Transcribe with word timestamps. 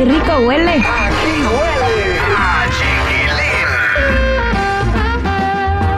Qué 0.00 0.06
rico 0.06 0.32
huele. 0.46 0.72
Aquí 0.72 1.42
huele 1.42 2.18
a 2.34 2.64
chiquilín. 2.70 3.68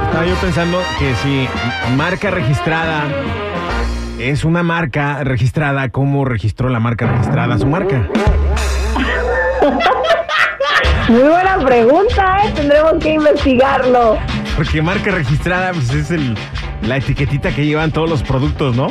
Estaba 0.06 0.26
yo 0.26 0.34
pensando 0.36 0.82
que 0.98 1.14
si 1.22 1.48
marca 1.96 2.30
registrada 2.32 3.04
es 4.18 4.44
una 4.44 4.64
marca 4.64 5.22
registrada, 5.22 5.88
¿cómo 5.90 6.24
registró 6.24 6.68
la 6.68 6.80
marca 6.80 7.06
registrada 7.06 7.56
su 7.58 7.66
marca? 7.68 8.08
Muy 11.08 11.22
buena 11.22 11.58
pregunta, 11.64 12.38
¿eh? 12.44 12.52
Tendremos 12.56 12.94
que 13.00 13.12
investigarlo. 13.12 14.18
Porque 14.56 14.82
marca 14.82 15.12
registrada 15.12 15.70
pues, 15.72 15.90
es 15.90 16.10
el, 16.10 16.36
la 16.82 16.96
etiquetita 16.96 17.54
que 17.54 17.66
llevan 17.66 17.92
todos 17.92 18.10
los 18.10 18.24
productos, 18.24 18.74
¿no? 18.74 18.88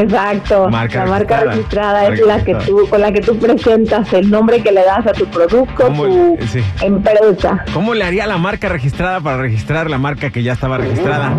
Exacto. 0.00 0.68
Marca 0.70 1.04
la 1.04 1.10
marca 1.10 1.40
registrada. 1.40 2.06
es 2.08 2.20
la 2.26 2.44
que 2.44 2.54
tú, 2.54 2.86
con 2.88 3.00
la 3.00 3.12
que 3.12 3.20
tú 3.20 3.38
presentas 3.38 4.12
el 4.12 4.30
nombre 4.30 4.62
que 4.62 4.70
le 4.72 4.84
das 4.84 5.06
a 5.06 5.12
tu 5.12 5.26
producto, 5.26 5.86
tu 5.88 6.46
Sí. 6.46 6.62
empresa. 6.82 7.64
¿Cómo 7.72 7.94
le 7.94 8.04
haría 8.04 8.26
la 8.26 8.36
marca 8.38 8.68
registrada 8.68 9.20
para 9.20 9.38
registrar 9.38 9.88
la 9.90 9.98
marca 9.98 10.30
que 10.30 10.42
ya 10.42 10.52
estaba 10.52 10.78
registrada? 10.78 11.32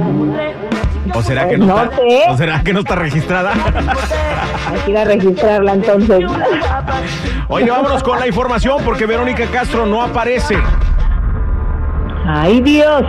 ¿O 1.13 1.21
será 1.21 1.47
que 1.47 1.57
no, 1.57 1.67
No 1.67 1.83
está, 1.83 1.95
sé. 1.97 2.21
¿O 2.29 2.37
será 2.37 2.63
que 2.63 2.73
no 2.73 2.79
está 2.79 2.95
registrada? 2.95 3.51
Hay 4.73 4.79
que 4.85 4.91
ir 4.91 4.97
a 4.97 5.05
registrarla 5.05 5.73
entonces. 5.73 6.19
Oye, 7.47 7.69
vámonos 7.69 8.03
con 8.03 8.19
la 8.19 8.27
información 8.27 8.81
porque 8.83 9.05
Verónica 9.05 9.45
Castro 9.45 9.85
no 9.85 10.01
aparece. 10.03 10.57
Ay 12.27 12.59
Dios. 12.61 13.03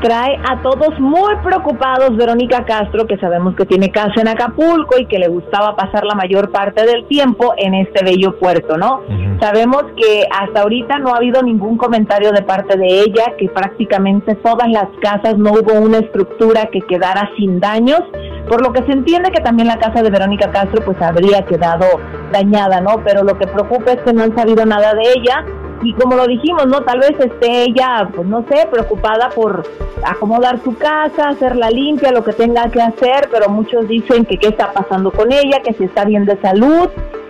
Trae 0.00 0.38
a 0.46 0.60
todos 0.62 1.00
muy 1.00 1.36
preocupados 1.42 2.16
Verónica 2.16 2.64
Castro, 2.66 3.06
que 3.06 3.16
sabemos 3.16 3.56
que 3.56 3.64
tiene 3.64 3.90
casa 3.90 4.20
en 4.20 4.28
Acapulco 4.28 4.98
y 4.98 5.06
que 5.06 5.18
le 5.18 5.28
gustaba 5.28 5.74
pasar 5.74 6.04
la 6.04 6.14
mayor 6.14 6.50
parte 6.50 6.84
del 6.84 7.06
tiempo 7.06 7.54
en 7.56 7.74
este 7.74 8.04
bello 8.04 8.38
puerto, 8.38 8.76
¿no? 8.76 9.00
Sabemos 9.40 9.84
que 9.96 10.24
hasta 10.30 10.62
ahorita 10.62 10.98
no 10.98 11.14
ha 11.14 11.16
habido 11.16 11.42
ningún 11.42 11.78
comentario 11.78 12.30
de 12.32 12.42
parte 12.42 12.76
de 12.76 13.00
ella, 13.00 13.34
que 13.38 13.48
prácticamente 13.48 14.34
todas 14.36 14.68
las 14.68 14.88
casas 15.00 15.38
no 15.38 15.52
hubo 15.52 15.80
una 15.80 15.98
estructura 15.98 16.66
que 16.66 16.82
quedara 16.82 17.30
sin 17.36 17.58
daños, 17.58 18.02
por 18.48 18.62
lo 18.62 18.72
que 18.74 18.82
se 18.82 18.92
entiende 18.92 19.30
que 19.30 19.42
también 19.42 19.66
la 19.66 19.78
casa 19.78 20.02
de 20.02 20.10
Verónica 20.10 20.50
Castro 20.50 20.82
pues 20.84 21.00
habría 21.00 21.42
quedado 21.46 21.86
dañada, 22.32 22.82
¿no? 22.82 23.02
Pero 23.02 23.24
lo 23.24 23.38
que 23.38 23.46
preocupa 23.46 23.92
es 23.92 24.02
que 24.02 24.12
no 24.12 24.24
han 24.24 24.36
sabido 24.36 24.66
nada 24.66 24.92
de 24.94 25.02
ella 25.16 25.44
y 25.82 25.92
como 25.94 26.16
lo 26.16 26.26
dijimos, 26.26 26.66
¿no? 26.66 26.82
Tal 26.82 27.00
vez 27.00 27.18
esté 27.18 27.64
ella, 27.64 28.08
pues 28.14 28.26
no 28.26 28.44
sé, 28.48 28.66
preocupada 28.70 29.28
por 29.30 29.62
acomodar 30.04 30.62
su 30.62 30.76
casa, 30.76 31.28
hacerla 31.28 31.70
limpia, 31.70 32.12
lo 32.12 32.24
que 32.24 32.32
tenga 32.32 32.70
que 32.70 32.80
hacer, 32.80 33.28
pero 33.30 33.48
muchos 33.48 33.88
dicen 33.88 34.24
que 34.24 34.38
qué 34.38 34.48
está 34.48 34.72
pasando 34.72 35.10
con 35.10 35.32
ella, 35.32 35.60
que 35.64 35.72
si 35.74 35.84
está 35.84 36.04
bien 36.04 36.24
de 36.24 36.40
salud, 36.40 36.88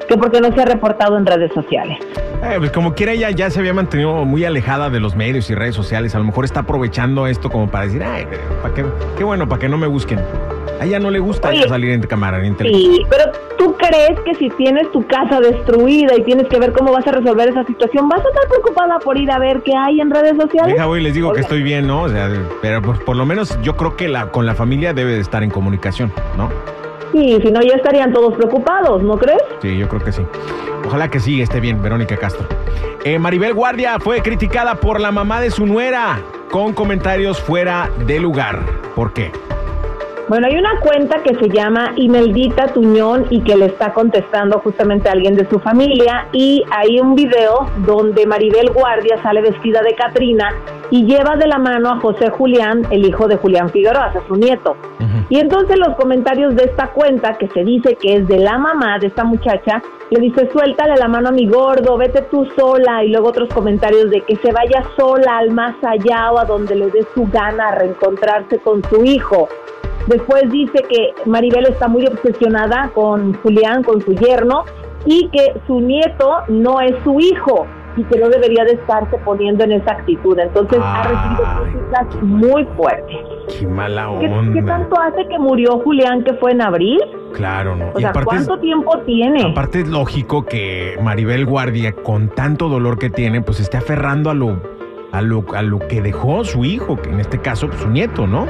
que 0.08 0.16
porque 0.16 0.40
no 0.40 0.54
se 0.54 0.62
ha 0.62 0.64
reportado 0.64 1.16
en 1.16 1.26
redes 1.26 1.52
sociales. 1.52 1.98
Eh, 2.42 2.56
pues 2.58 2.70
como 2.70 2.94
quiera, 2.94 3.12
ella 3.12 3.30
ya 3.30 3.50
se 3.50 3.58
había 3.58 3.74
mantenido 3.74 4.24
muy 4.24 4.44
alejada 4.44 4.90
de 4.90 5.00
los 5.00 5.16
medios 5.16 5.50
y 5.50 5.54
redes 5.54 5.74
sociales. 5.74 6.14
A 6.14 6.18
lo 6.18 6.24
mejor 6.24 6.44
está 6.44 6.60
aprovechando 6.60 7.26
esto 7.26 7.50
como 7.50 7.68
para 7.68 7.86
decir, 7.86 8.02
ay, 8.02 8.26
¿para 8.62 8.74
qué, 8.74 8.84
qué 9.16 9.24
bueno, 9.24 9.48
para 9.48 9.60
que 9.60 9.68
no 9.68 9.78
me 9.78 9.86
busquen. 9.86 10.20
A 10.80 10.84
ella 10.84 10.98
no 10.98 11.10
le 11.10 11.18
gusta 11.18 11.48
Oye, 11.48 11.66
salir 11.68 11.90
en 11.90 12.02
cámara, 12.02 12.38
ni 12.38 12.48
en 12.48 12.56
televisión. 12.56 12.94
Sí, 12.94 13.02
pero 13.08 13.24
¿tú 13.66 13.74
crees 13.78 14.20
que 14.20 14.32
si 14.36 14.48
tienes 14.50 14.92
tu 14.92 15.04
casa 15.08 15.40
destruida 15.40 16.14
y 16.16 16.22
tienes 16.22 16.46
que 16.46 16.56
ver 16.60 16.72
cómo 16.72 16.92
vas 16.92 17.04
a 17.08 17.10
resolver 17.10 17.48
esa 17.48 17.64
situación, 17.64 18.08
vas 18.08 18.24
a 18.24 18.28
estar 18.28 18.48
preocupada 18.48 19.00
por 19.00 19.18
ir 19.18 19.28
a 19.28 19.40
ver 19.40 19.60
qué 19.64 19.72
hay 19.76 20.00
en 20.00 20.08
redes 20.08 20.36
sociales? 20.40 20.74
Deja, 20.74 20.86
voy 20.86 21.00
y 21.00 21.02
les 21.02 21.14
digo 21.14 21.32
que 21.32 21.40
estoy 21.40 21.64
bien, 21.64 21.84
¿no? 21.84 22.02
O 22.02 22.08
sea, 22.08 22.30
pero 22.62 22.80
por 22.80 23.16
lo 23.16 23.26
menos 23.26 23.60
yo 23.62 23.76
creo 23.76 23.96
que 23.96 24.06
la, 24.06 24.30
con 24.30 24.46
la 24.46 24.54
familia 24.54 24.92
debe 24.92 25.14
de 25.14 25.20
estar 25.20 25.42
en 25.42 25.50
comunicación, 25.50 26.12
¿no? 26.36 26.48
Sí, 27.10 27.38
si 27.42 27.50
no 27.50 27.60
ya 27.60 27.74
estarían 27.74 28.12
todos 28.12 28.34
preocupados, 28.34 29.02
¿no 29.02 29.18
crees? 29.18 29.42
Sí, 29.60 29.76
yo 29.76 29.88
creo 29.88 30.04
que 30.04 30.12
sí. 30.12 30.22
Ojalá 30.86 31.10
que 31.10 31.18
sí 31.18 31.42
esté 31.42 31.58
bien, 31.58 31.82
Verónica 31.82 32.16
Castro. 32.16 32.46
Eh, 33.02 33.18
Maribel 33.18 33.52
Guardia 33.52 33.98
fue 33.98 34.22
criticada 34.22 34.76
por 34.76 35.00
la 35.00 35.10
mamá 35.10 35.40
de 35.40 35.50
su 35.50 35.66
nuera 35.66 36.20
con 36.52 36.72
comentarios 36.72 37.40
fuera 37.40 37.90
de 38.06 38.20
lugar. 38.20 38.60
¿Por 38.94 39.12
qué? 39.12 39.32
Bueno, 40.28 40.48
hay 40.48 40.56
una 40.58 40.80
cuenta 40.80 41.22
que 41.22 41.36
se 41.36 41.48
llama 41.48 41.92
Imeldita 41.94 42.66
Tuñón 42.72 43.26
y 43.30 43.42
que 43.42 43.54
le 43.54 43.66
está 43.66 43.92
contestando 43.92 44.58
justamente 44.58 45.08
a 45.08 45.12
alguien 45.12 45.36
de 45.36 45.48
su 45.48 45.60
familia 45.60 46.26
y 46.32 46.64
hay 46.72 46.98
un 46.98 47.14
video 47.14 47.70
donde 47.86 48.26
Maribel 48.26 48.72
Guardia 48.72 49.22
sale 49.22 49.40
vestida 49.40 49.82
de 49.82 49.94
Catrina 49.94 50.52
y 50.90 51.04
lleva 51.04 51.36
de 51.36 51.46
la 51.46 51.58
mano 51.58 51.90
a 51.90 52.00
José 52.00 52.28
Julián, 52.30 52.82
el 52.90 53.06
hijo 53.06 53.28
de 53.28 53.36
Julián 53.36 53.70
Figueroa, 53.70 54.10
sea, 54.12 54.26
su 54.26 54.34
nieto. 54.34 54.76
Y 55.28 55.38
entonces 55.38 55.78
los 55.78 55.96
comentarios 55.96 56.56
de 56.56 56.64
esta 56.64 56.88
cuenta, 56.88 57.34
que 57.34 57.48
se 57.48 57.62
dice 57.62 57.96
que 57.96 58.16
es 58.16 58.28
de 58.28 58.38
la 58.38 58.58
mamá 58.58 58.98
de 58.98 59.08
esta 59.08 59.24
muchacha, 59.24 59.82
le 60.10 60.20
dice, 60.20 60.48
suéltale 60.52 60.96
la 60.96 61.08
mano 61.08 61.28
a 61.28 61.32
mi 61.32 61.46
gordo, 61.48 61.96
vete 61.96 62.22
tú 62.30 62.46
sola. 62.56 63.02
Y 63.04 63.10
luego 63.10 63.28
otros 63.28 63.48
comentarios 63.52 64.10
de 64.10 64.20
que 64.20 64.36
se 64.36 64.52
vaya 64.52 64.82
sola 64.96 65.38
al 65.38 65.50
más 65.50 65.74
allá 65.82 66.30
o 66.32 66.38
a 66.38 66.44
donde 66.44 66.76
le 66.76 66.90
dé 66.90 67.04
su 67.14 67.26
gana 67.26 67.68
a 67.68 67.74
reencontrarse 67.76 68.58
con 68.58 68.82
su 68.84 69.04
hijo. 69.04 69.48
Después 70.06 70.42
dice 70.50 70.82
que 70.88 71.12
Maribel 71.28 71.66
está 71.66 71.88
muy 71.88 72.06
obsesionada 72.06 72.90
con 72.94 73.34
Julián, 73.42 73.82
con 73.82 74.00
su 74.00 74.12
yerno, 74.14 74.64
y 75.04 75.28
que 75.30 75.54
su 75.66 75.80
nieto 75.80 76.30
no 76.48 76.80
es 76.80 76.94
su 77.04 77.18
hijo 77.20 77.66
y 77.96 78.04
que 78.04 78.18
no 78.18 78.28
debería 78.28 78.64
de 78.64 78.72
estarse 78.72 79.16
poniendo 79.24 79.64
en 79.64 79.72
esa 79.72 79.92
actitud. 79.92 80.38
Entonces 80.38 80.78
ha 80.82 81.02
recibido 81.02 81.62
críticas 81.62 82.22
muy 82.22 82.64
fuertes. 82.76 83.16
Qué 83.58 83.66
mala 83.66 84.10
¿Qué, 84.20 84.26
onda. 84.28 84.52
qué 84.52 84.62
tanto 84.62 85.00
hace 85.00 85.26
que 85.28 85.38
murió 85.38 85.78
Julián, 85.78 86.22
que 86.24 86.34
fue 86.34 86.52
en 86.52 86.60
abril? 86.60 87.00
Claro, 87.32 87.74
¿no? 87.76 87.86
O 87.94 87.98
Y 87.98 88.02
sea, 88.02 88.10
es- 88.14 88.24
¿cuánto 88.24 88.58
tiempo 88.58 88.98
tiene? 89.06 89.50
Aparte 89.50 89.80
es 89.80 89.88
lógico 89.88 90.44
que 90.44 90.98
Maribel 91.02 91.46
Guardia, 91.46 91.92
con 91.92 92.28
tanto 92.28 92.68
dolor 92.68 92.98
que 92.98 93.08
tiene, 93.08 93.40
pues 93.40 93.60
esté 93.60 93.78
aferrando 93.78 94.28
a 94.30 94.34
lo, 94.34 94.60
a 95.12 95.22
lo, 95.22 95.44
a 95.54 95.62
lo 95.62 95.78
que 95.78 96.02
dejó 96.02 96.44
su 96.44 96.64
hijo, 96.64 96.96
que 96.96 97.08
en 97.10 97.20
este 97.20 97.38
caso 97.38 97.68
pues, 97.68 97.80
su 97.80 97.88
nieto, 97.88 98.26
¿no? 98.26 98.46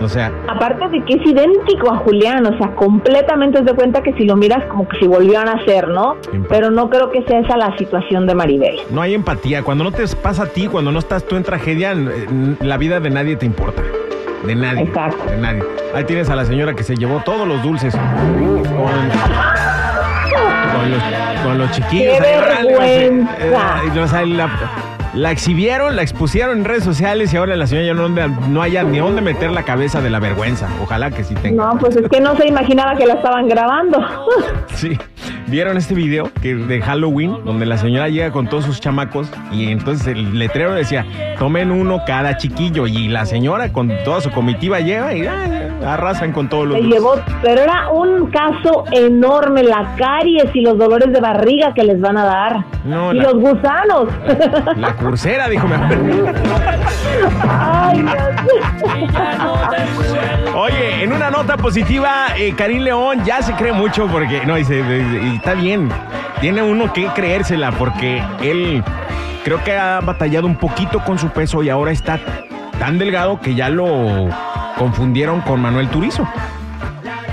O 0.00 0.08
sea, 0.08 0.30
Aparte 0.48 0.88
de 0.88 1.04
que 1.04 1.14
es 1.14 1.26
idéntico 1.26 1.90
a 1.90 1.96
Julián, 1.98 2.44
o 2.46 2.56
sea, 2.58 2.74
completamente 2.74 3.62
de 3.62 3.72
cuenta 3.74 4.02
que 4.02 4.12
si 4.14 4.24
lo 4.24 4.36
miras 4.36 4.64
como 4.66 4.86
que 4.86 4.98
si 4.98 5.06
volvió 5.06 5.40
a 5.40 5.44
nacer, 5.44 5.88
¿no? 5.88 6.16
Pero 6.48 6.70
no 6.70 6.90
creo 6.90 7.10
que 7.10 7.22
sea 7.22 7.40
esa 7.40 7.56
la 7.56 7.76
situación 7.78 8.26
de 8.26 8.34
Maribel. 8.34 8.76
no 8.90 9.00
hay 9.00 9.14
empatía. 9.14 9.62
Cuando 9.62 9.84
no 9.84 9.92
te 9.92 10.04
pasa 10.22 10.44
a 10.44 10.46
ti, 10.46 10.66
cuando 10.66 10.92
no 10.92 10.98
estás 10.98 11.24
tú 11.24 11.36
en 11.36 11.42
tragedia, 11.44 11.94
la 12.60 12.76
vida 12.76 13.00
de 13.00 13.10
nadie 13.10 13.36
te 13.36 13.46
importa. 13.46 13.82
De 14.46 14.54
nadie. 14.54 14.82
Exacto. 14.82 15.24
De 15.30 15.36
nadie. 15.38 15.62
Ahí 15.94 16.04
tienes 16.04 16.28
a 16.30 16.36
la 16.36 16.44
señora 16.44 16.74
que 16.74 16.82
se 16.82 16.94
llevó 16.94 17.20
todos 17.24 17.48
los 17.48 17.62
dulces 17.62 17.94
con, 17.96 18.02
con 20.72 20.90
los, 20.90 21.02
con 21.42 21.58
los 21.58 21.70
chiquillos. 21.72 22.18
¡Qué 22.18 22.26
ahí, 22.26 22.38
órale, 22.38 22.78
vergüenza! 22.78 23.36
eh, 23.40 23.90
eh, 23.94 24.00
o 24.00 24.06
sea, 24.08 24.26
la, 24.26 24.50
la 25.16 25.30
exhibieron, 25.30 25.96
la 25.96 26.02
expusieron 26.02 26.58
en 26.58 26.64
redes 26.66 26.84
sociales 26.84 27.32
y 27.32 27.38
ahora 27.38 27.56
la 27.56 27.66
señora 27.66 27.86
ya 27.86 27.94
no, 27.94 28.08
no 28.08 28.62
haya 28.62 28.82
ni 28.82 28.98
dónde 28.98 29.22
meter 29.22 29.50
la 29.50 29.62
cabeza 29.62 30.02
de 30.02 30.10
la 30.10 30.20
vergüenza. 30.20 30.68
Ojalá 30.82 31.10
que 31.10 31.24
sí 31.24 31.34
tenga. 31.36 31.64
No, 31.64 31.78
pues 31.78 31.96
es 31.96 32.06
que 32.08 32.20
no 32.20 32.36
se 32.36 32.46
imaginaba 32.46 32.94
que 32.96 33.06
la 33.06 33.14
estaban 33.14 33.48
grabando. 33.48 33.98
Sí. 34.74 34.98
¿Vieron 35.46 35.78
este 35.78 35.94
video 35.94 36.30
que 36.42 36.54
de 36.54 36.82
Halloween 36.82 37.44
donde 37.44 37.64
la 37.64 37.78
señora 37.78 38.08
llega 38.08 38.30
con 38.30 38.46
todos 38.48 38.64
sus 38.64 38.80
chamacos 38.80 39.28
y 39.52 39.70
entonces 39.70 40.08
el 40.08 40.38
letrero 40.38 40.74
decía, 40.74 41.06
tomen 41.38 41.70
uno 41.70 42.02
cada 42.06 42.36
chiquillo 42.36 42.86
y 42.86 43.08
la 43.08 43.24
señora 43.24 43.72
con 43.72 43.90
toda 44.04 44.20
su 44.20 44.30
comitiva 44.30 44.80
llega 44.80 45.14
y 45.14 45.24
ah, 45.26 45.65
arrasan 45.84 46.32
con 46.32 46.48
todos 46.48 46.66
los 46.68 46.76
Se 46.78 46.82
llevó, 46.84 47.14
pero 47.42 47.60
era 47.62 47.90
un 47.90 48.30
caso 48.30 48.84
enorme, 48.92 49.62
la 49.62 49.94
caries 49.96 50.46
y 50.54 50.60
los 50.62 50.78
dolores 50.78 51.12
de 51.12 51.20
barriga 51.20 51.72
que 51.74 51.82
les 51.84 52.00
van 52.00 52.16
a 52.18 52.24
dar. 52.24 52.64
No, 52.84 53.12
y 53.12 53.16
la- 53.16 53.24
los 53.24 53.34
gusanos. 53.34 54.08
La 54.76 54.94
cursera, 54.94 55.48
dijo. 55.48 55.66
Ay, 57.48 58.02
Dios. 58.02 58.14
Oye, 60.54 61.02
en 61.04 61.12
una 61.12 61.30
nota 61.30 61.56
positiva, 61.56 62.26
eh, 62.38 62.54
Karim 62.56 62.82
León 62.82 63.24
ya 63.24 63.42
se 63.42 63.52
cree 63.54 63.72
mucho 63.72 64.06
porque, 64.06 64.44
no, 64.46 64.54
dice, 64.56 64.82
dice, 64.82 65.20
y 65.22 65.36
está 65.36 65.54
bien, 65.54 65.88
tiene 66.40 66.62
uno 66.62 66.92
que 66.92 67.06
creérsela 67.08 67.72
porque 67.72 68.22
él 68.42 68.82
creo 69.44 69.62
que 69.64 69.76
ha 69.76 70.00
batallado 70.00 70.46
un 70.46 70.56
poquito 70.56 71.00
con 71.00 71.18
su 71.18 71.28
peso 71.30 71.62
y 71.62 71.70
ahora 71.70 71.90
está 71.92 72.18
tan 72.78 72.98
delgado 72.98 73.40
que 73.40 73.54
ya 73.54 73.68
lo 73.68 74.28
confundieron 74.76 75.40
con 75.40 75.60
Manuel 75.60 75.88
Turizo. 75.88 76.26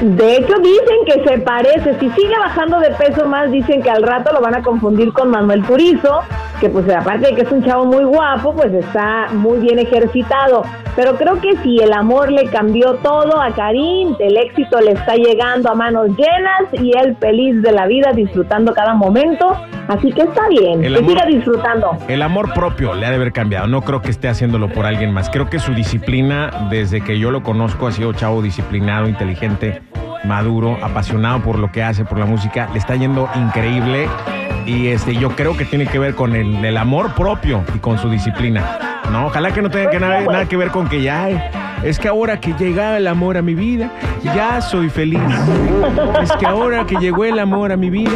De 0.02 0.38
hecho, 0.38 0.58
dicen 0.60 0.98
que 1.06 1.24
se 1.28 1.38
parece. 1.40 1.98
Si 2.00 2.10
sigue 2.10 2.38
bajando 2.38 2.80
de 2.80 2.92
peso 2.92 3.26
más, 3.26 3.52
dicen 3.52 3.82
que 3.82 3.90
al 3.90 4.04
rato 4.04 4.34
lo 4.34 4.42
van 4.42 4.56
a 4.56 4.62
confundir 4.62 5.14
con 5.14 5.30
Manuel 5.30 5.64
Turizo, 5.64 6.22
que 6.64 6.70
pues 6.70 6.90
aparte 6.96 7.28
de 7.28 7.36
que 7.36 7.42
es 7.42 7.52
un 7.52 7.62
chavo 7.62 7.84
muy 7.86 8.06
guapo, 8.06 8.54
pues 8.56 8.74
está 8.74 9.28
muy 9.34 9.60
bien 9.60 9.80
ejercitado. 9.80 10.64
Pero 10.96 11.16
creo 11.18 11.42
que 11.42 11.58
si 11.58 11.80
el 11.80 11.92
amor 11.92 12.32
le 12.32 12.46
cambió 12.46 12.94
todo 13.04 13.42
a 13.42 13.50
Karim, 13.52 14.16
el 14.18 14.38
éxito 14.38 14.80
le 14.80 14.92
está 14.94 15.16
llegando 15.16 15.70
a 15.70 15.76
manos 15.76 16.08
llenas 16.16 16.72
y 16.82 16.98
él 16.98 17.18
feliz 17.20 17.62
de 17.62 17.74
la 17.74 17.86
vida, 17.86 18.14
disfrutando 18.14 18.74
cada 18.74 18.94
momento. 18.94 19.58
Así 19.90 20.14
que 20.14 20.22
está 20.22 20.48
bien, 20.48 20.86
El 20.86 20.94
que 20.94 21.00
amor- 21.00 21.12
siga 21.12 21.26
disfrutando. 21.26 21.98
El 22.08 22.22
amor 22.22 22.54
propio 22.54 22.94
le 22.94 23.08
ha 23.08 23.10
de 23.10 23.18
haber 23.18 23.34
cambiado. 23.34 23.68
No 23.68 23.82
creo 23.82 24.02
que 24.02 24.12
esté 24.12 24.30
haciéndolo 24.30 24.70
por 24.70 24.86
alguien 24.86 25.12
más. 25.12 25.30
Creo 25.30 25.50
que 25.50 25.60
su 25.60 25.74
disciplina, 25.74 26.68
desde 26.70 27.02
que 27.02 27.20
yo 27.20 27.30
lo 27.30 27.44
conozco, 27.44 27.88
ha 27.88 27.92
sido 27.92 28.14
chavo 28.14 28.42
disciplinado, 28.42 29.10
inteligente, 29.10 29.82
maduro, 30.24 30.78
apasionado 30.82 31.42
por 31.42 31.60
lo 31.60 31.74
que 31.74 31.84
hace, 31.84 32.06
por 32.06 32.18
la 32.20 32.26
música. 32.26 32.70
Le 32.72 32.80
está 32.80 32.96
yendo 32.96 33.28
increíble. 33.36 34.08
Y 34.66 34.88
este, 34.88 35.16
yo 35.16 35.30
creo 35.32 35.58
que 35.58 35.66
tiene 35.66 35.88
que 35.88 36.00
ver 36.00 36.16
con 36.16 36.36
el, 36.36 36.64
el 36.64 36.78
amor 36.78 37.14
propio 37.14 37.64
y 37.76 37.80
con 37.80 37.98
su 37.98 38.10
disciplina. 38.10 39.02
No, 39.12 39.28
ojalá 39.28 39.52
que 39.52 39.62
no 39.62 39.70
tenga 39.70 39.90
que 39.92 40.00
nada, 40.00 40.22
nada 40.22 40.46
que 40.46 40.58
ver 40.58 40.70
con 40.70 40.88
que 40.88 41.02
ya 41.02 41.24
ay, 41.24 41.40
es 41.84 42.00
que 42.00 42.08
ahora 42.08 42.40
que 42.40 42.54
llega 42.54 42.98
el 42.98 43.08
amor 43.08 43.38
a 43.38 43.42
mi 43.42 43.56
vida, 43.56 43.92
ya 44.24 44.62
soy 44.62 44.90
feliz. 44.90 45.20
Es 46.22 46.32
que 46.32 46.46
ahora 46.46 46.86
que 46.86 46.96
llegó 46.96 47.26
el 47.26 47.38
amor 47.40 47.74
a 47.74 47.78
mi 47.78 47.90
vida, 47.90 48.12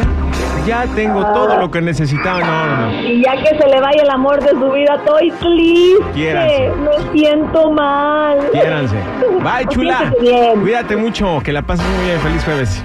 ya 0.66 0.86
tengo 0.94 1.24
todo 1.32 1.58
lo 1.58 1.70
que 1.70 1.82
necesitaba. 1.82 2.40
No, 2.40 2.66
no, 2.66 2.76
no. 2.90 3.02
Y 3.02 3.22
ya 3.22 3.32
que 3.36 3.58
se 3.58 3.68
le 3.68 3.80
vaya 3.80 4.02
el 4.02 4.10
amor 4.10 4.42
de 4.42 4.50
su 4.50 4.70
vida, 4.72 4.94
estoy 4.96 5.30
triste. 5.32 6.12
Quiéranse. 6.14 6.72
Me 6.80 7.12
siento 7.12 7.70
mal. 7.70 8.38
Quiéranse. 8.52 8.96
Bye, 9.42 9.66
chula. 9.68 10.12
Cuídate 10.60 10.96
mucho. 10.96 11.40
Que 11.44 11.52
la 11.52 11.62
pases 11.62 11.86
muy 11.86 12.06
bien. 12.06 12.20
Feliz 12.20 12.44
jueves. 12.44 12.84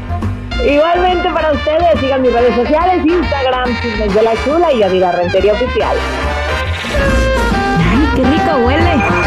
Igualmente 0.65 1.29
para 1.31 1.51
ustedes, 1.51 1.92
mis 2.23 2.31
redes 2.31 2.55
sociales, 2.55 3.05
Instagram, 3.05 3.69
Chismes 3.81 4.13
de 4.13 4.21
la 4.21 4.33
Chula 4.45 4.71
y 4.71 4.79
Yadira 4.79 5.11
Rentería 5.11 5.51
Oficial. 5.51 5.97
Ay, 7.79 8.09
qué 8.15 8.23
rico 8.23 8.57
huele. 8.65 9.22